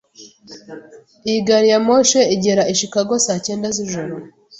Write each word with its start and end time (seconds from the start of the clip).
Iyi 1.27 1.39
gari 1.47 1.67
ya 1.71 1.79
moshi 1.87 2.19
igera 2.35 2.63
i 2.71 2.73
Chicago 2.79 3.13
saa 3.25 3.43
cyenda 3.45 3.67
z'ijoro. 3.75 4.13